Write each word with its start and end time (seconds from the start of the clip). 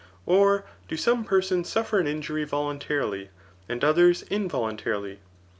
Or 0.25 0.65
do 0.87 0.97
some 0.97 1.23
persons 1.23 1.69
suffer 1.69 1.99
an 1.99 2.07
injury 2.07 2.43
voluntarily, 2.43 3.29
and 3.69 3.83
others 3.83 4.23
involuntarily 4.31 5.19